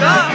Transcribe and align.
Josh. 0.00 0.16
Josh. 0.16 0.29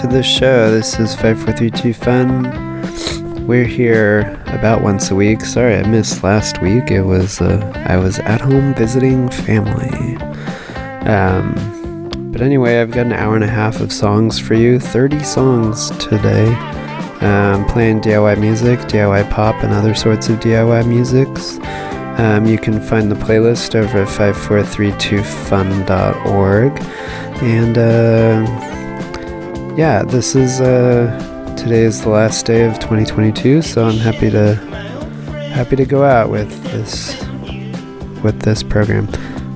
To 0.00 0.06
the 0.06 0.22
show. 0.22 0.70
This 0.70 1.00
is 1.00 1.14
5432 1.14 1.94
Fun. 1.94 3.46
We're 3.46 3.64
here 3.64 4.38
about 4.48 4.82
once 4.82 5.10
a 5.10 5.14
week. 5.14 5.40
Sorry 5.40 5.74
I 5.74 5.88
missed 5.88 6.22
last 6.22 6.60
week. 6.60 6.90
It 6.90 7.00
was 7.00 7.40
uh, 7.40 7.72
I 7.86 7.96
was 7.96 8.18
at 8.18 8.42
home 8.42 8.74
visiting 8.74 9.30
family. 9.30 10.18
Um, 11.06 11.54
but 12.30 12.42
anyway, 12.42 12.82
I've 12.82 12.90
got 12.90 13.06
an 13.06 13.14
hour 13.14 13.36
and 13.36 13.44
a 13.44 13.48
half 13.48 13.80
of 13.80 13.90
songs 13.90 14.38
for 14.38 14.52
you. 14.52 14.78
30 14.78 15.24
songs 15.24 15.88
today. 15.92 16.52
Um, 17.22 17.64
playing 17.64 18.02
DIY 18.02 18.38
music, 18.38 18.80
DIY 18.80 19.30
pop, 19.30 19.64
and 19.64 19.72
other 19.72 19.94
sorts 19.94 20.28
of 20.28 20.40
DIY 20.40 20.86
musics. 20.86 21.58
Um, 22.20 22.44
you 22.44 22.58
can 22.58 22.82
find 22.82 23.10
the 23.10 23.16
playlist 23.16 23.74
over 23.74 24.02
at 24.02 24.08
5432fun.org. 24.08 26.82
And 27.42 27.78
uh, 27.78 28.44
yeah, 29.76 30.02
this 30.04 30.34
is 30.34 30.60
uh, 30.62 31.54
today 31.58 31.82
is 31.82 32.00
the 32.00 32.08
last 32.08 32.46
day 32.46 32.64
of 32.64 32.78
2022, 32.78 33.60
so 33.60 33.84
I'm 33.84 33.98
happy 33.98 34.30
to 34.30 34.54
happy 35.52 35.76
to 35.76 35.84
go 35.84 36.02
out 36.02 36.30
with 36.30 36.48
this 36.64 37.20
with 38.22 38.40
this 38.40 38.62
program. 38.62 39.06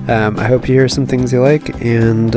Um, 0.07 0.37
I 0.37 0.45
hope 0.45 0.69
you 0.69 0.75
hear 0.75 0.87
some 0.87 1.07
things 1.07 1.33
you 1.33 1.41
like, 1.41 1.81
and 1.83 2.35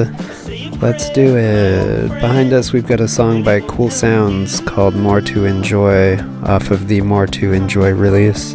let's 0.80 1.10
do 1.10 1.36
it. 1.36 2.08
Behind 2.08 2.54
us, 2.54 2.72
we've 2.72 2.86
got 2.86 3.00
a 3.00 3.08
song 3.08 3.44
by 3.44 3.60
Cool 3.60 3.90
Sounds 3.90 4.60
called 4.62 4.96
"More 4.96 5.20
to 5.20 5.44
Enjoy" 5.44 6.18
off 6.44 6.70
of 6.70 6.88
the 6.88 7.02
"More 7.02 7.26
to 7.26 7.52
Enjoy" 7.52 7.92
release. 7.92 8.54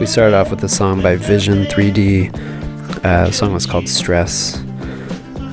We 0.00 0.06
started 0.06 0.34
off 0.34 0.50
with 0.50 0.64
a 0.64 0.68
song 0.68 1.02
by 1.02 1.16
Vision 1.16 1.64
3D. 1.64 2.34
Uh, 3.04 3.26
the 3.26 3.32
song 3.32 3.52
was 3.52 3.66
called 3.66 3.86
"Stress." 3.86 4.56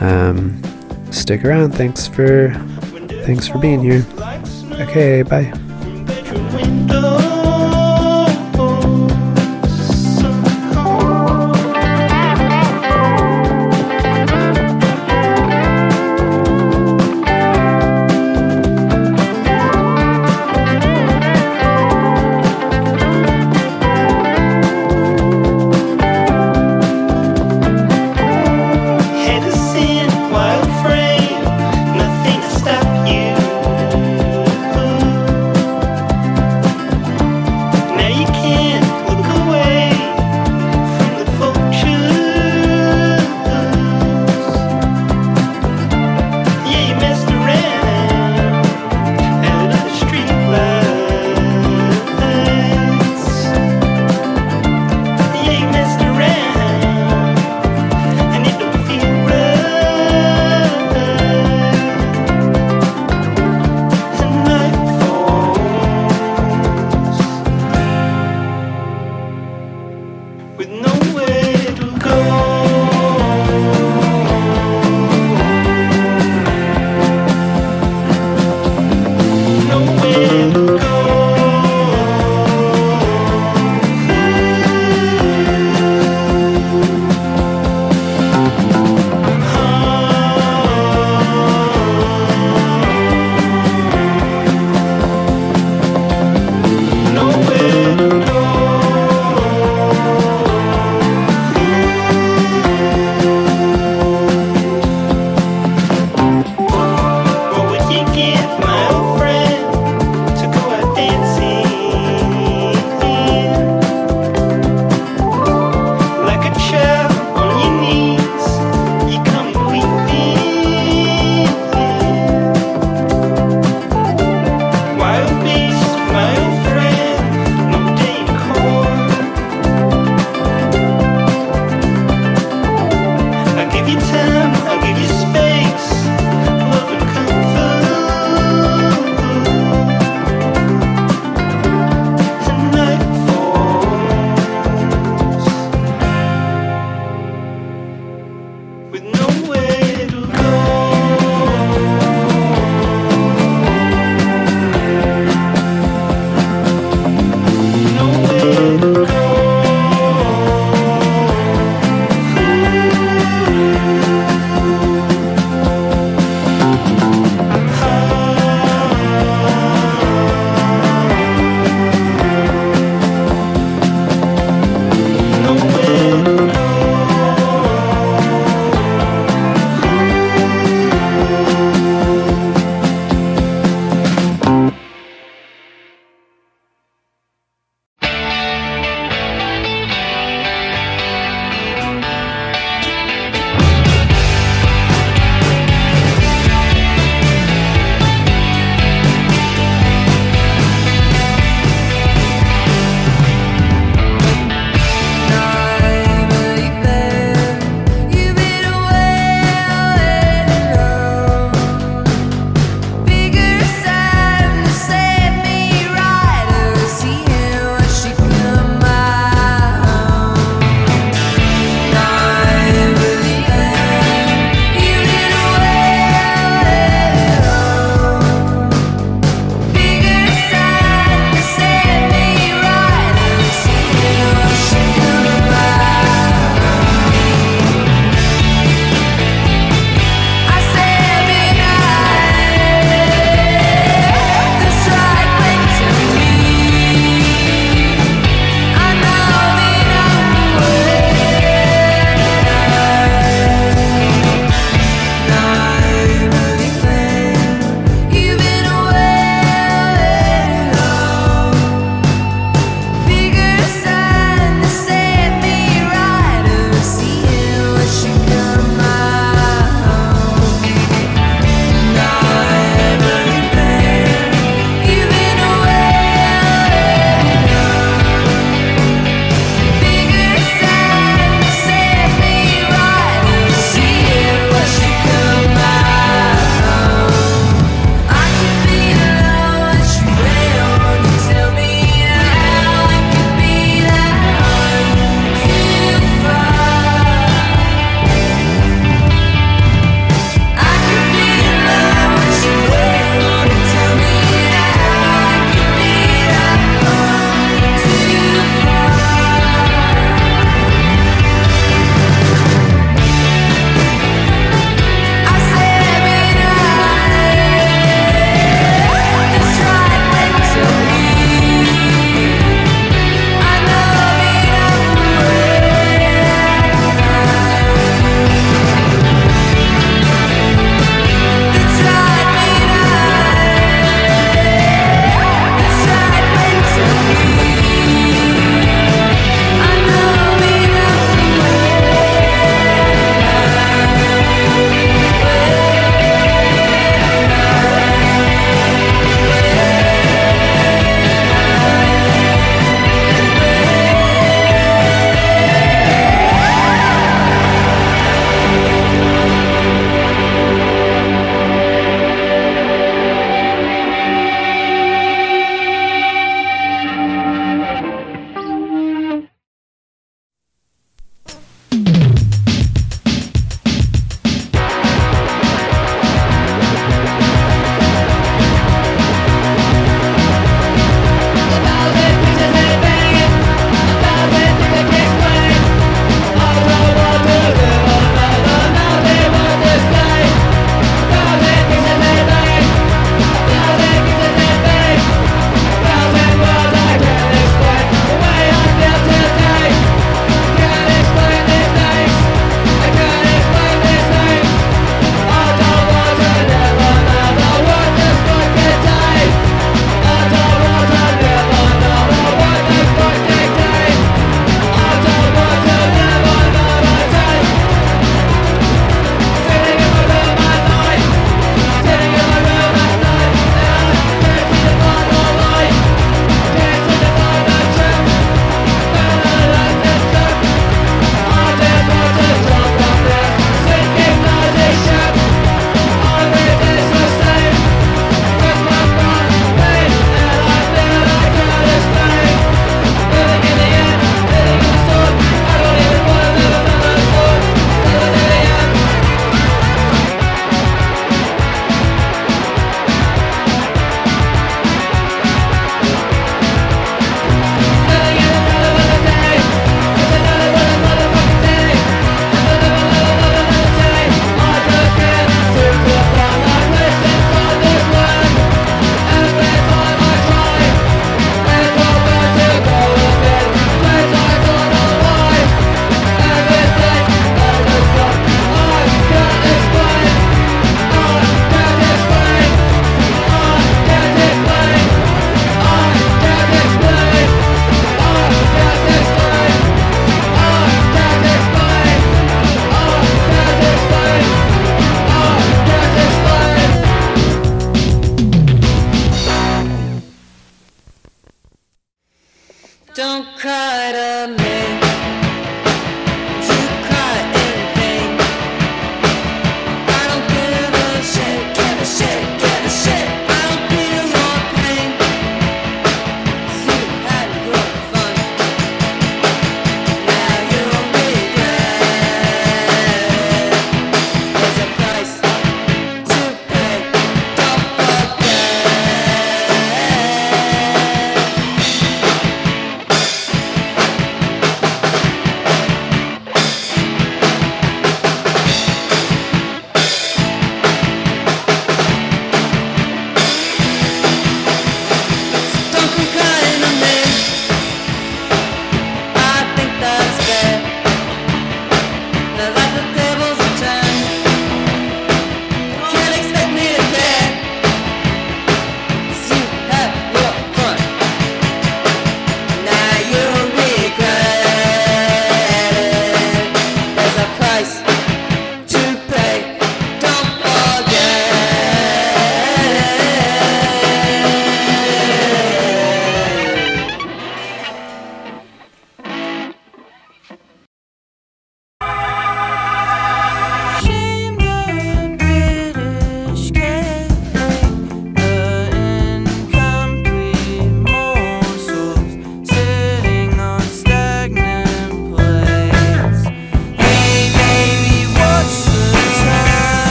Um, 0.00 0.62
stick 1.10 1.44
around. 1.44 1.72
Thanks 1.72 2.06
for 2.06 2.54
thanks 3.24 3.48
for 3.48 3.58
being 3.58 3.80
here. 3.82 4.04
Okay, 4.80 5.22
bye. 5.22 5.52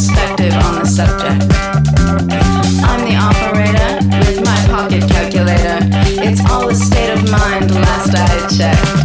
perspective 0.00 0.54
on 0.54 0.78
the 0.78 0.86
subject. 0.86 1.42
I'm 2.82 3.04
the 3.04 3.16
operator 3.20 3.98
with 4.24 4.42
my 4.42 4.56
pocket 4.66 5.02
calculator. 5.10 5.78
It's 6.26 6.40
all 6.50 6.70
a 6.70 6.74
state 6.74 7.10
of 7.12 7.30
mind, 7.30 7.70
last 7.74 8.14
I 8.14 8.48
checked. 8.48 8.99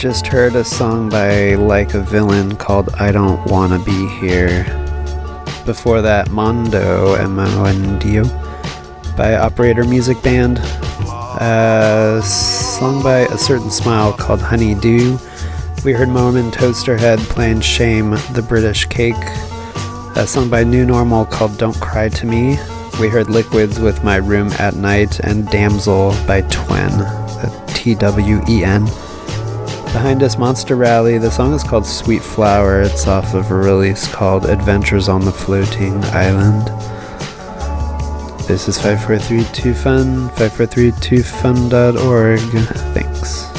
Just 0.00 0.26
heard 0.28 0.54
a 0.54 0.64
song 0.64 1.10
by 1.10 1.56
Like 1.56 1.92
a 1.92 2.00
Villain 2.00 2.56
called 2.56 2.88
I 2.94 3.12
Don't 3.12 3.44
Wanna 3.50 3.78
Be 3.84 4.08
Here. 4.18 4.64
Before 5.66 6.00
that, 6.00 6.30
Mondo, 6.30 7.12
M 7.16 7.38
O 7.38 7.64
N 7.66 7.98
D 7.98 8.20
O, 8.20 8.24
by 9.14 9.34
Operator 9.34 9.84
Music 9.84 10.22
Band. 10.22 10.56
A 11.38 12.22
song 12.24 13.02
by 13.02 13.26
A 13.30 13.36
Certain 13.36 13.70
Smile 13.70 14.14
called 14.14 14.40
Honey 14.40 14.74
Dew. 14.74 15.18
We 15.84 15.92
heard 15.92 16.08
Mormon 16.08 16.50
Toasterhead 16.50 17.18
playing 17.28 17.60
Shame 17.60 18.12
the 18.32 18.46
British 18.48 18.86
Cake. 18.86 19.22
A 20.16 20.26
song 20.26 20.48
by 20.48 20.64
New 20.64 20.86
Normal 20.86 21.26
called 21.26 21.58
Don't 21.58 21.78
Cry 21.78 22.08
to 22.08 22.24
Me. 22.24 22.58
We 22.98 23.10
heard 23.10 23.28
Liquids 23.28 23.78
with 23.78 24.02
My 24.02 24.16
Room 24.16 24.50
at 24.52 24.76
Night 24.76 25.20
and 25.20 25.46
Damsel 25.50 26.12
by 26.26 26.40
Twen, 26.48 26.90
T 27.74 27.94
W 27.96 28.40
E 28.48 28.64
N. 28.64 28.88
Behind 29.92 30.22
us, 30.22 30.38
Monster 30.38 30.76
Rally. 30.76 31.18
The 31.18 31.32
song 31.32 31.52
is 31.52 31.64
called 31.64 31.84
Sweet 31.84 32.22
Flower. 32.22 32.82
It's 32.82 33.08
off 33.08 33.34
of 33.34 33.50
a 33.50 33.56
release 33.56 34.06
called 34.06 34.46
Adventures 34.46 35.08
on 35.08 35.24
the 35.24 35.32
Floating 35.32 36.04
Island. 36.04 36.68
This 38.46 38.68
is 38.68 38.80
5432 38.80 39.74
Fun, 39.74 40.28
5432fun.org. 40.30 42.38
Thanks. 42.94 43.49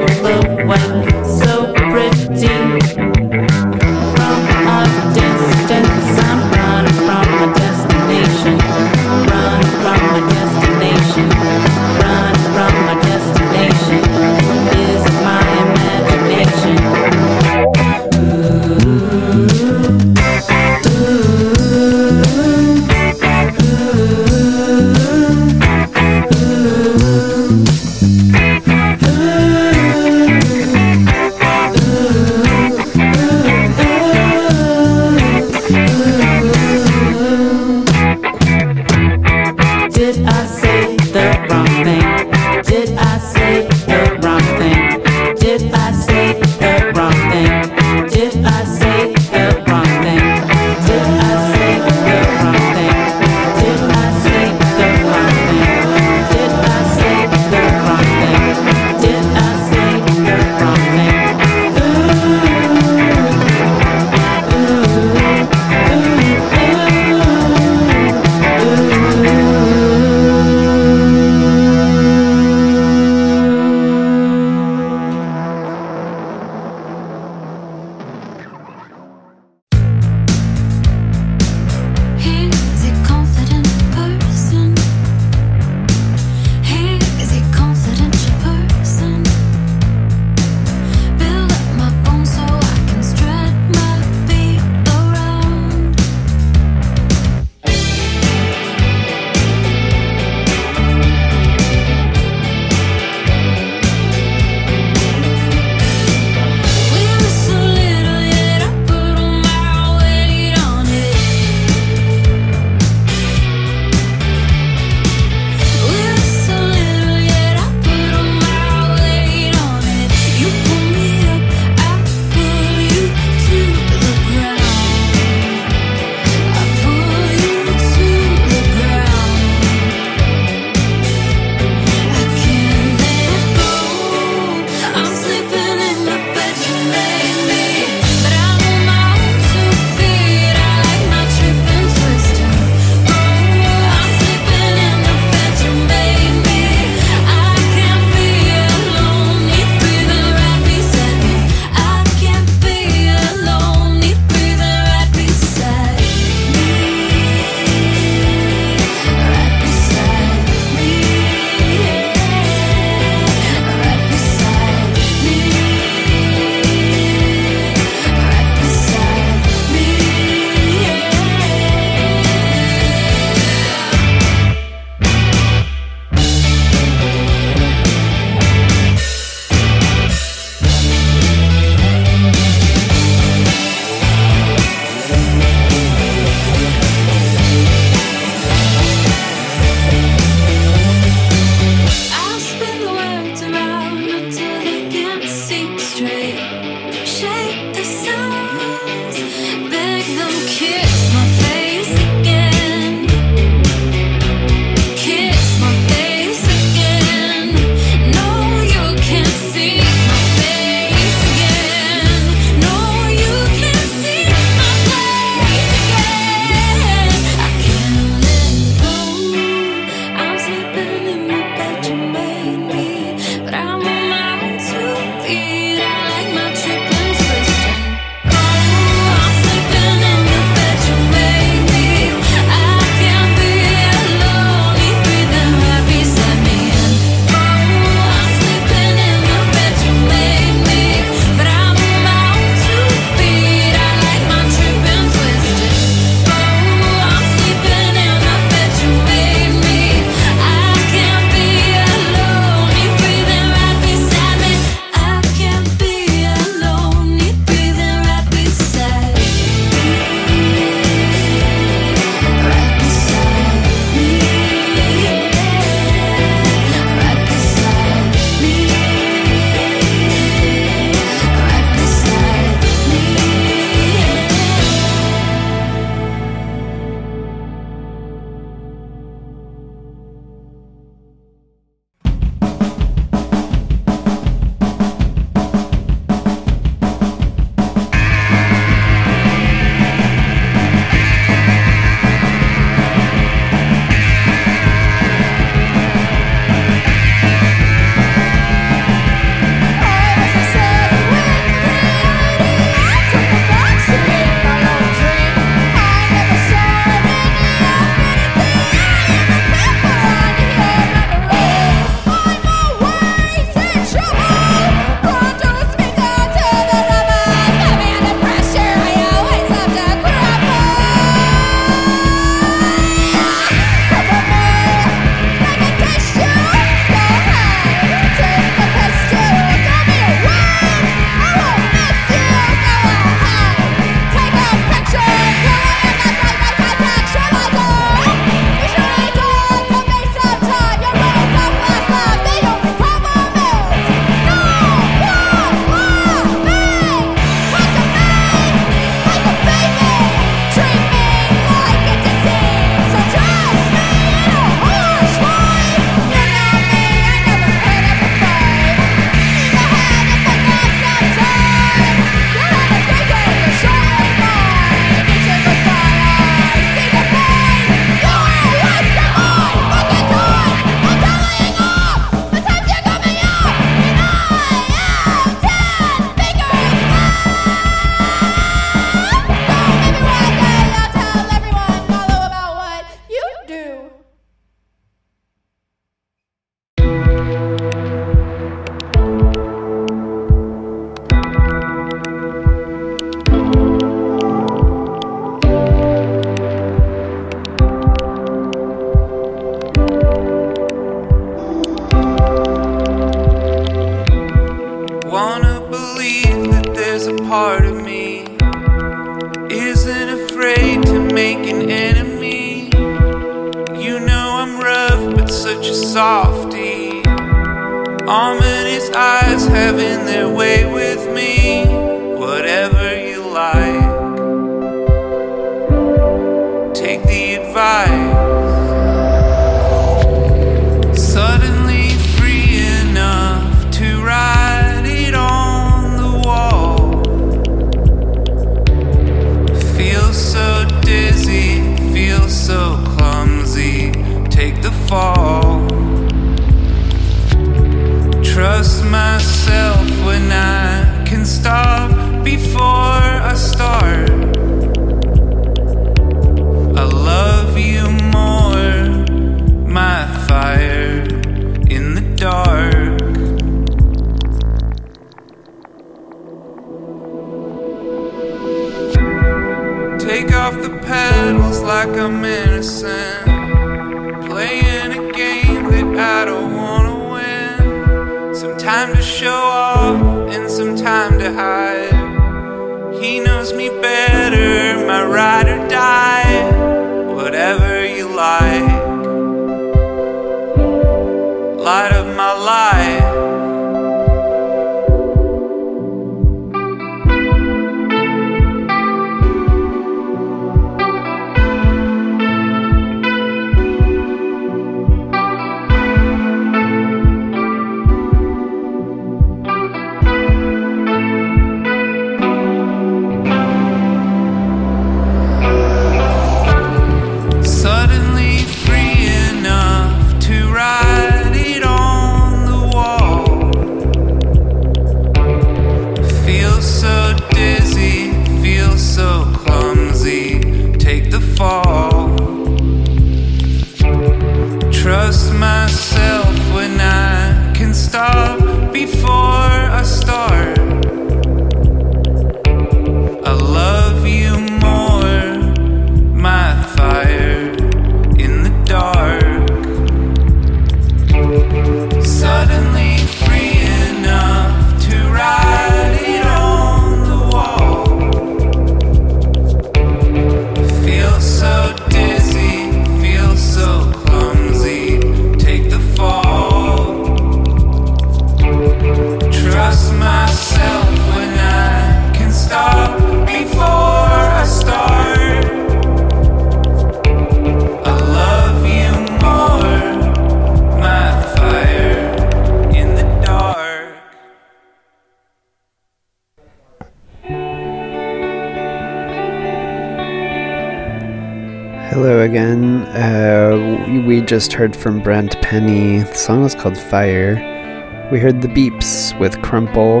just 594.42 594.54
heard 594.54 594.74
from 594.74 595.00
Brent 595.00 595.40
Penny. 595.40 596.00
The 596.00 596.14
song 596.14 596.42
was 596.42 596.56
called 596.56 596.76
Fire. 596.76 598.08
We 598.10 598.18
heard 598.18 598.42
The 598.42 598.48
Beeps 598.48 599.16
with 599.20 599.40
Crumple, 599.40 600.00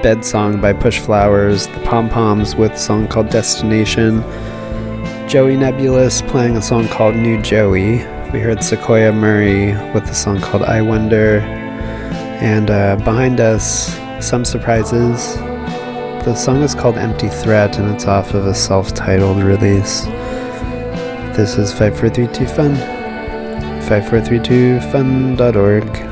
Bed 0.00 0.24
Song 0.24 0.60
by 0.60 0.72
Push 0.72 1.00
Flowers, 1.00 1.66
The 1.66 1.80
Pom 1.80 2.08
Poms 2.08 2.54
with 2.54 2.70
a 2.70 2.78
song 2.78 3.08
called 3.08 3.30
Destination, 3.30 4.22
Joey 5.28 5.56
Nebulous 5.56 6.22
playing 6.22 6.56
a 6.56 6.62
song 6.62 6.86
called 6.86 7.16
New 7.16 7.42
Joey. 7.42 7.96
We 8.32 8.38
heard 8.38 8.62
Sequoia 8.62 9.10
Murray 9.12 9.72
with 9.92 10.04
a 10.04 10.14
song 10.14 10.40
called 10.40 10.62
I 10.62 10.80
Wonder. 10.80 11.40
And 12.40 12.70
uh, 12.70 12.94
behind 12.98 13.40
us, 13.40 13.92
some 14.24 14.44
surprises. 14.44 15.34
The 16.24 16.36
song 16.36 16.62
is 16.62 16.76
called 16.76 16.96
Empty 16.96 17.28
Threat 17.28 17.76
and 17.76 17.92
it's 17.92 18.04
off 18.04 18.34
of 18.34 18.46
a 18.46 18.54
self 18.54 18.94
titled 18.94 19.42
release. 19.42 20.04
This 21.34 21.58
is 21.58 21.72
543 21.72 22.46
Fun. 22.46 22.97
5432fun.org. 23.88 26.07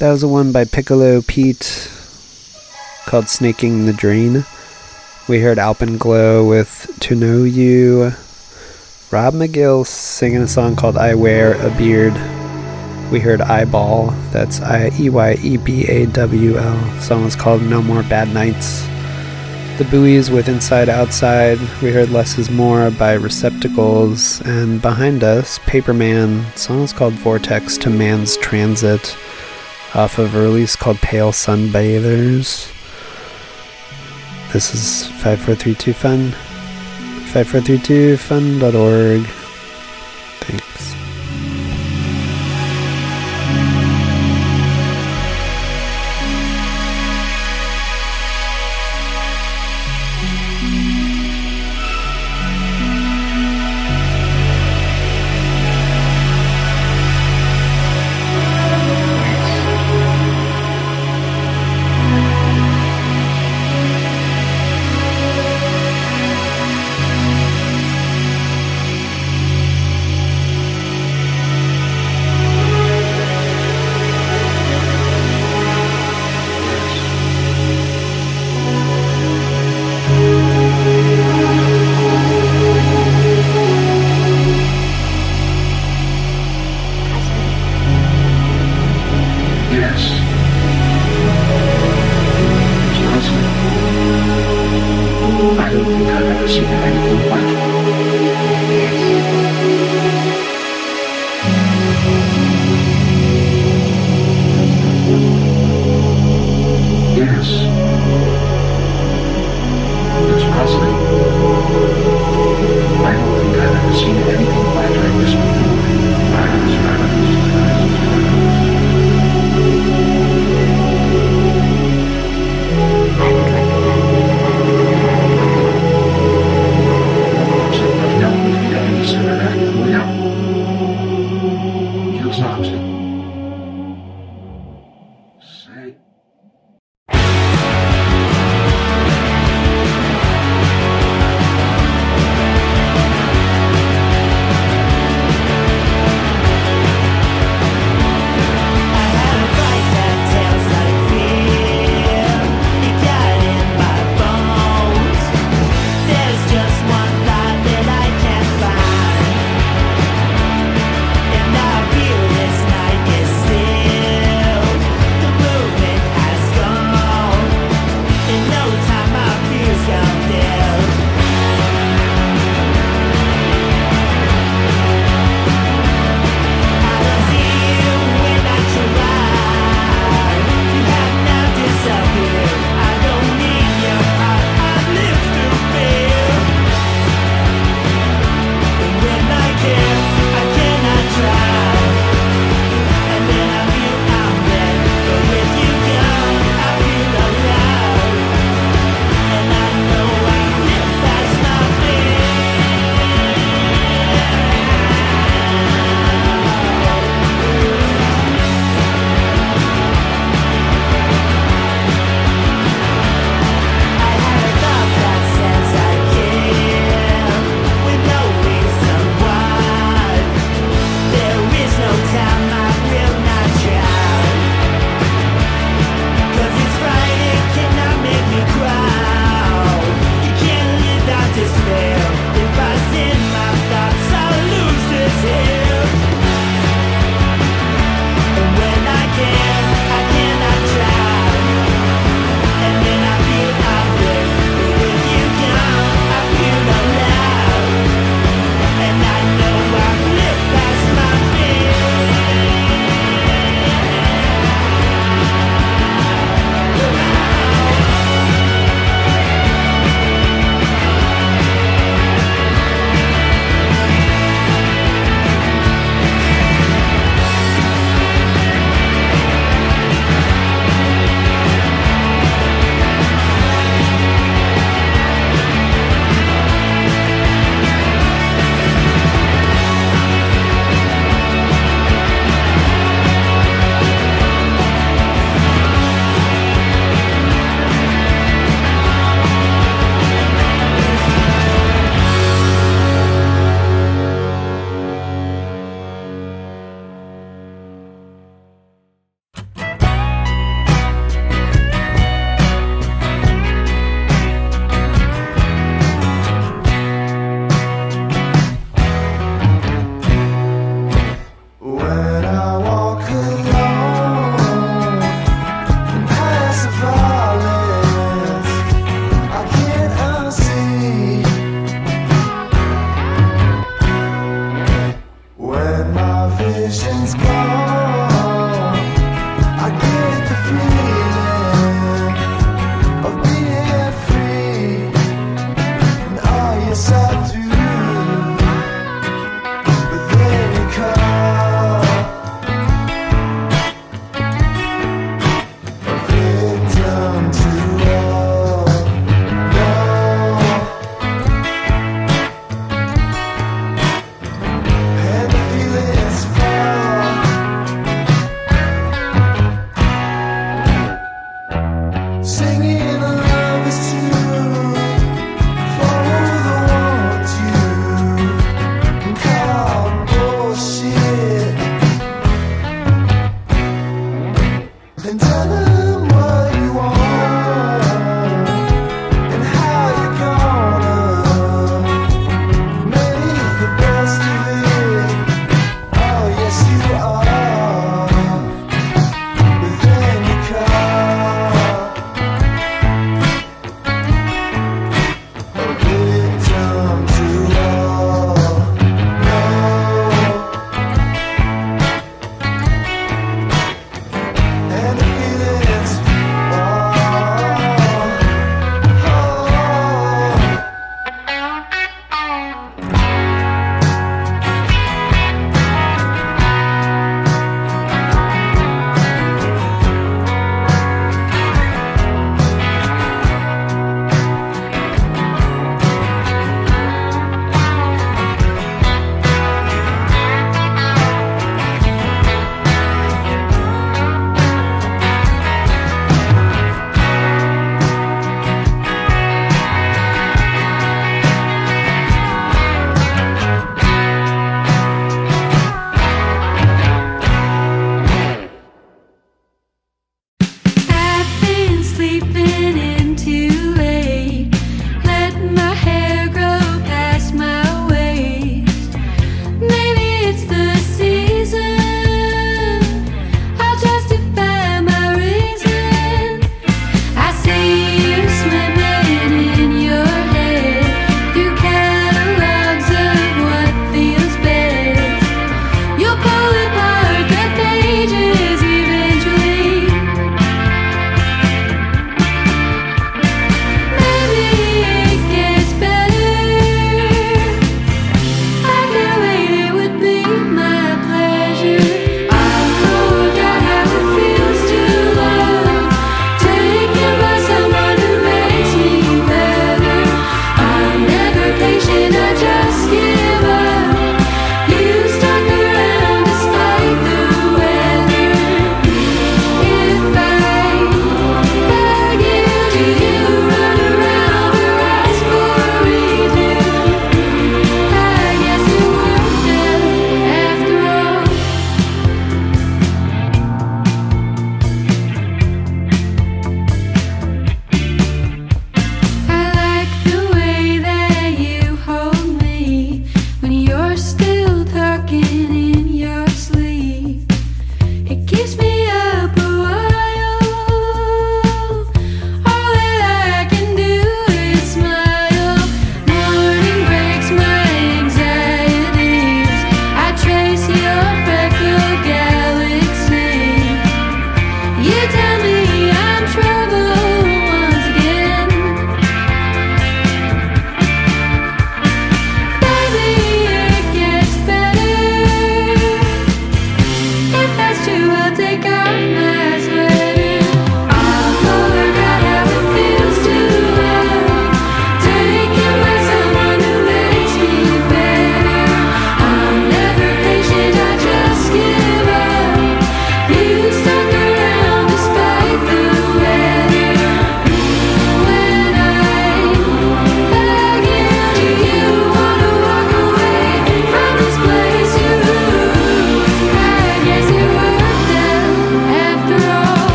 That 0.00 0.12
was 0.12 0.22
the 0.22 0.28
one 0.28 0.50
by 0.50 0.64
Piccolo 0.64 1.20
Pete 1.20 1.92
called 3.04 3.28
Snaking 3.28 3.84
the 3.84 3.92
Drain. 3.92 4.46
We 5.28 5.40
heard 5.40 5.58
Alpenglow 5.58 6.48
with 6.48 6.90
To 7.00 7.14
Know 7.14 7.44
You. 7.44 8.14
Rob 9.10 9.34
McGill 9.34 9.86
singing 9.86 10.40
a 10.40 10.48
song 10.48 10.74
called 10.74 10.96
I 10.96 11.14
Wear 11.14 11.52
a 11.60 11.68
Beard. 11.76 12.14
We 13.12 13.20
heard 13.20 13.42
Eyeball. 13.42 14.12
That's 14.32 14.62
I 14.62 14.90
E 14.98 15.10
Y 15.10 15.34
E 15.42 15.58
B 15.58 15.86
A 15.86 16.06
W 16.06 16.56
L. 16.56 17.00
Song 17.02 17.24
was 17.24 17.36
called 17.36 17.60
No 17.60 17.82
More 17.82 18.02
Bad 18.02 18.32
Nights. 18.32 18.86
The 19.76 19.86
Buoys 19.90 20.30
with 20.30 20.48
Inside 20.48 20.88
Outside. 20.88 21.58
We 21.82 21.92
heard 21.92 22.08
Less 22.08 22.38
is 22.38 22.48
More 22.48 22.90
by 22.90 23.12
Receptacles. 23.12 24.40
And 24.46 24.80
behind 24.80 25.22
us, 25.22 25.58
Paperman. 25.58 26.56
Song 26.56 26.84
is 26.84 26.94
called 26.94 27.12
Vortex 27.12 27.76
to 27.76 27.90
Man's 27.90 28.38
Transit 28.38 29.14
off 29.94 30.18
of 30.18 30.34
a 30.34 30.40
release 30.40 30.76
called 30.76 30.98
Pale 30.98 31.32
Sunbathers. 31.32 32.70
This 34.52 34.74
is 34.74 35.06
5432 35.22 35.92
Fun. 35.92 36.32
5432fun.org. 37.32 39.26
Thanks. 40.40 40.89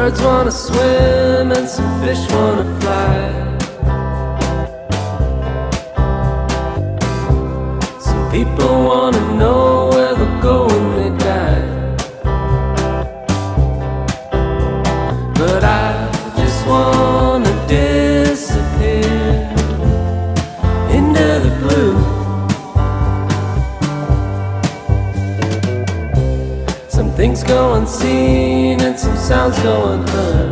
birds 0.00 0.22
wanna 0.22 0.50
swim 0.50 1.52
and 1.56 1.68
some 1.68 1.90
fish 2.00 2.22
wanna 2.32 2.64
fly. 2.80 3.18
Some 8.06 8.30
people 8.32 8.72
wanna 8.88 9.20
know. 9.38 9.69
sounds 29.30 29.56
going 29.62 30.02
on. 30.10 30.49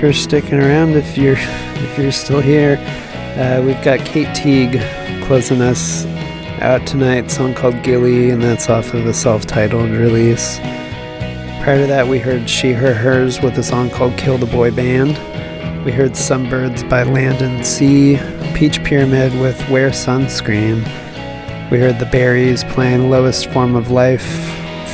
For 0.00 0.14
sticking 0.14 0.58
around. 0.58 0.94
If 0.94 1.18
you're 1.18 1.36
if 1.36 1.98
you're 1.98 2.10
still 2.10 2.40
here, 2.40 2.78
uh, 3.36 3.62
we've 3.62 3.82
got 3.84 3.98
Kate 4.06 4.34
Teague 4.34 4.80
closing 5.24 5.60
us 5.60 6.06
out 6.62 6.86
tonight, 6.86 7.30
song 7.30 7.52
called 7.52 7.82
Gilly, 7.82 8.30
and 8.30 8.42
that's 8.42 8.70
off 8.70 8.94
of 8.94 9.06
a 9.06 9.12
self 9.12 9.44
titled 9.44 9.90
release. 9.90 10.56
Prior 11.62 11.82
to 11.82 11.86
that, 11.86 12.08
we 12.08 12.18
heard 12.18 12.48
She, 12.48 12.72
Her, 12.72 12.94
Hers 12.94 13.42
with 13.42 13.58
a 13.58 13.62
song 13.62 13.90
called 13.90 14.16
Kill 14.16 14.38
the 14.38 14.46
Boy 14.46 14.70
Band. 14.70 15.18
We 15.84 15.92
heard 15.92 16.12
Sunbirds 16.12 16.88
by 16.88 17.02
Land 17.02 17.42
and 17.42 17.64
Sea, 17.66 18.18
Peach 18.54 18.82
Pyramid 18.82 19.38
with 19.38 19.68
Wear 19.68 19.90
Sunscreen. 19.90 20.82
We 21.70 21.78
heard 21.78 21.98
The 21.98 22.08
Berries 22.10 22.64
playing 22.64 23.10
Lowest 23.10 23.50
Form 23.50 23.76
of 23.76 23.90
Life, 23.90 24.26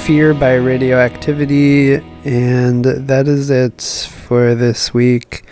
Fear 0.04 0.34
by 0.34 0.56
Radioactivity, 0.56 1.94
and 2.24 2.84
that 2.84 3.28
is 3.28 3.50
it 3.50 3.80
for 4.26 4.56
this 4.56 4.92
week. 4.92 5.44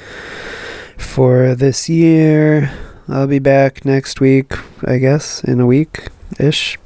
For 0.99 1.55
this 1.55 1.89
year, 1.89 2.73
I'll 3.09 3.29
be 3.29 3.39
back 3.39 3.85
next 3.85 4.21
week, 4.21 4.53
I 4.85 4.99
guess, 4.99 5.45
in 5.45 5.61
a 5.61 5.67
week 5.67 6.09
ish. 6.41 6.77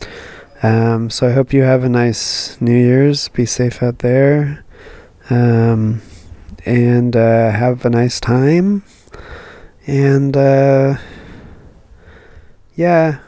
Um, 0.63 1.09
so 1.09 1.29
I 1.29 1.33
hope 1.33 1.55
you 1.55 1.63
have 1.63 1.85
a 1.85 1.89
nice 1.89 2.61
New 2.61 2.77
Year's. 2.77 3.29
Be 3.29 3.47
safe 3.47 3.83
out 3.83 4.01
there. 4.01 4.67
Um, 5.31 6.03
and 6.67 7.17
uh, 7.17 7.53
have 7.53 7.87
a 7.87 7.91
nice 7.91 8.21
time. 8.21 8.85
And 9.87 10.37
uh, 10.37 10.99
yeah, 12.77 13.21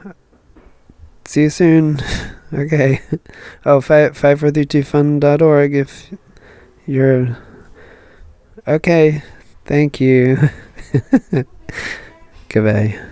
see 1.24 1.42
you 1.44 1.50
soon. 1.50 2.00
okay. 2.52 3.00
Oh, 3.64 3.80
five 3.80 4.16
five 4.16 4.40
four 4.40 4.50
three 4.50 4.64
two 4.64 4.82
fun.org 4.82 5.74
if 5.74 6.12
you're 6.86 7.38
okay. 8.70 9.22
Thank 9.64 10.00
you. 10.00 10.38
Goodbye. 12.48 13.09